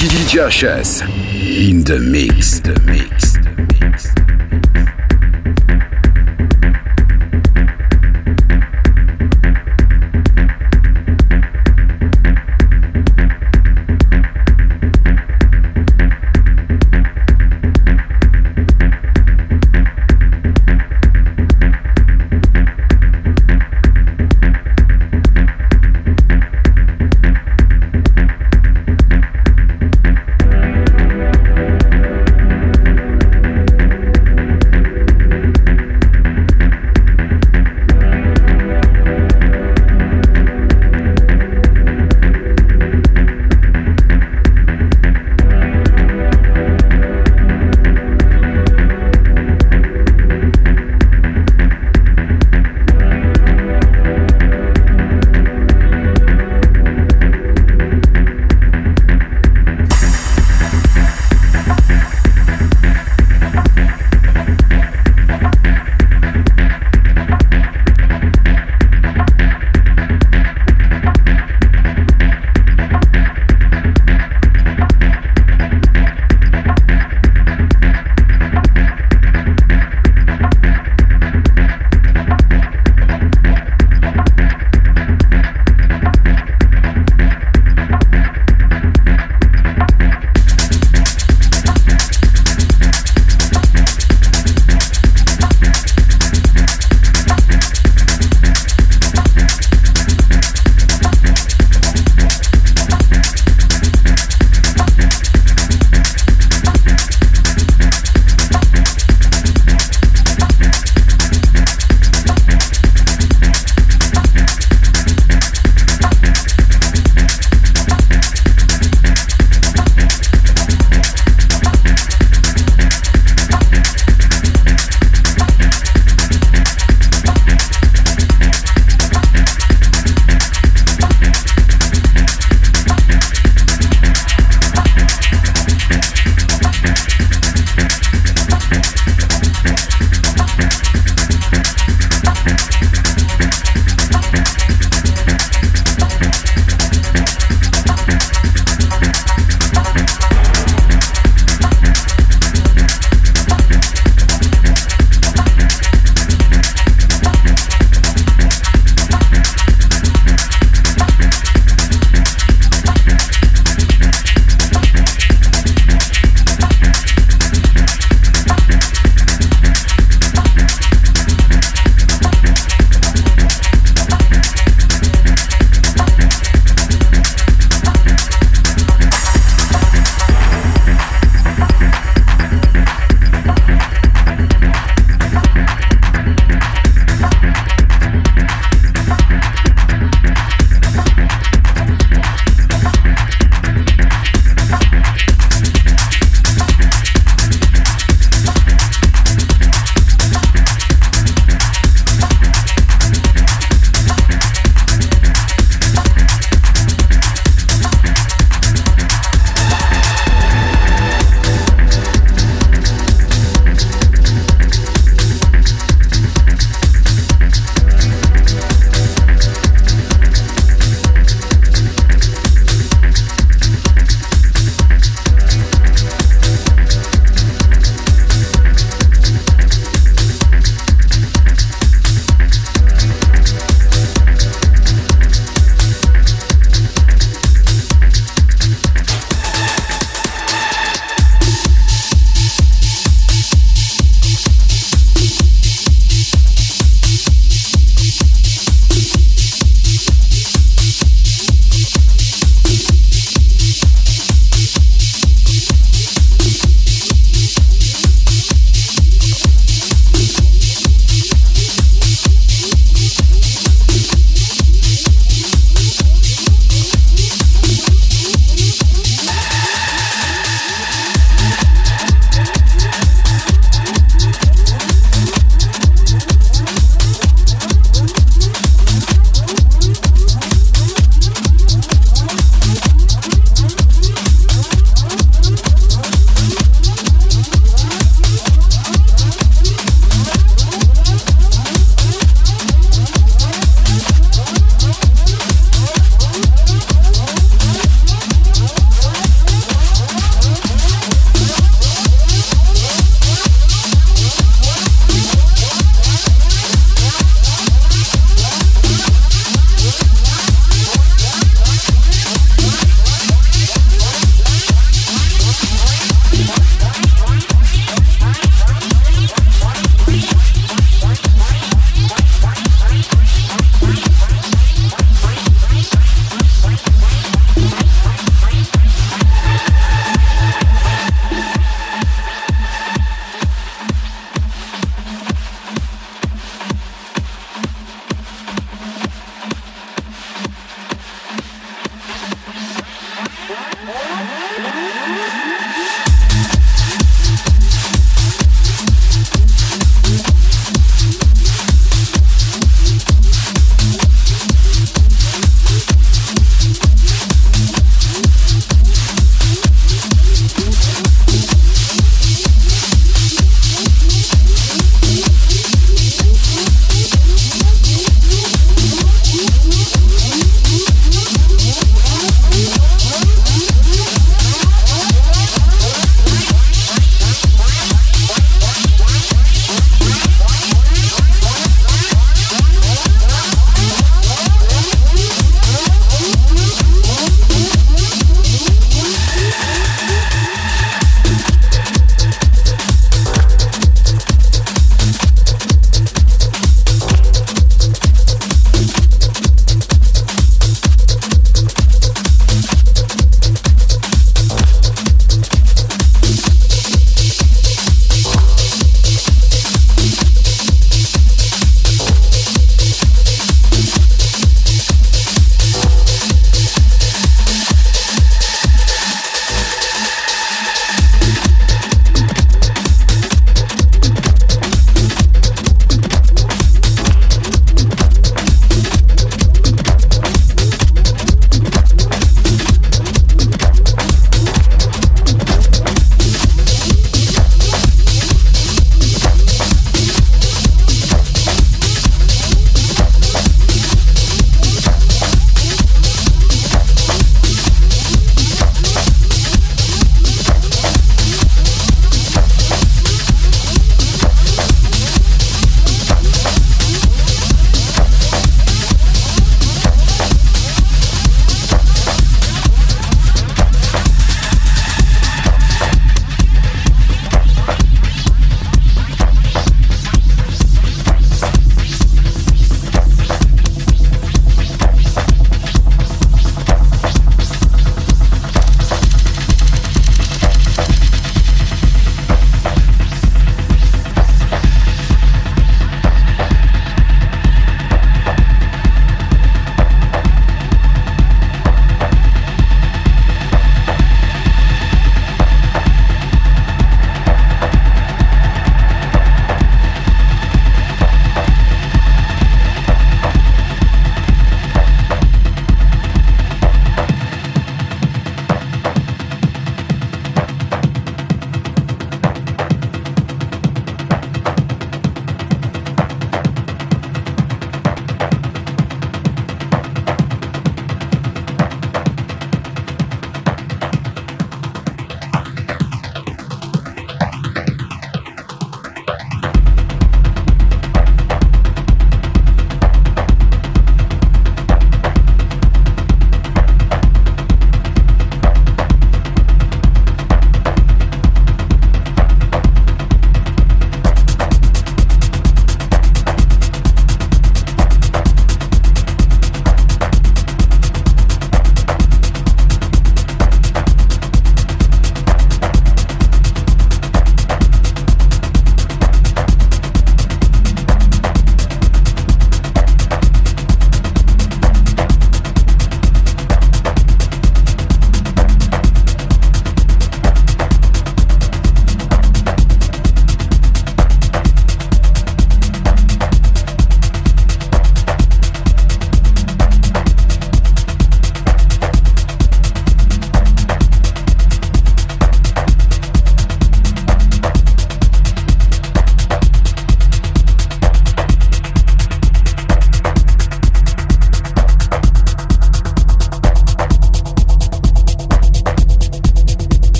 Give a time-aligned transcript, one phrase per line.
[0.00, 4.29] DJ HS in the mix, the mix, the mix.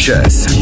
[0.00, 0.59] DJ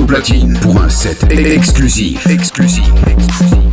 [0.00, 2.26] au platine pour un set exclusif.
[2.26, 2.84] Exclusif.
[3.06, 3.63] exclusif.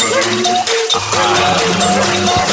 [0.00, 2.47] Aha.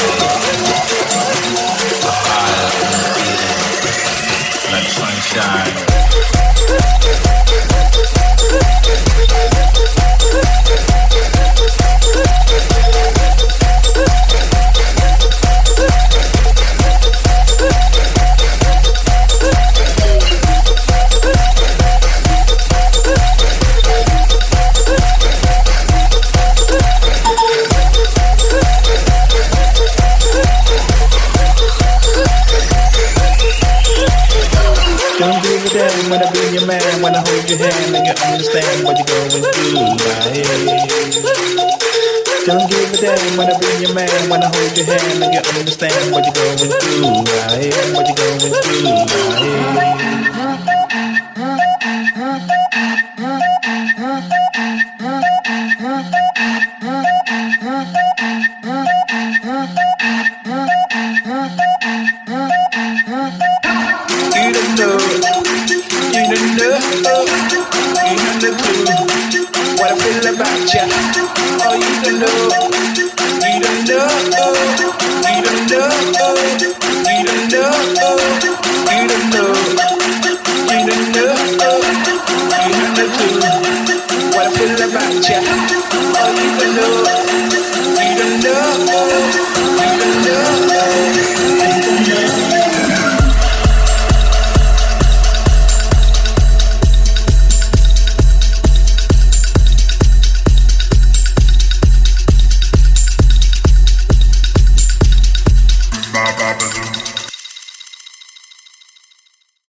[44.82, 46.70] About you.
[47.04, 47.95] Oh, you can know.